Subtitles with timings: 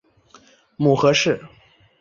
[0.77, 1.39] 母何氏。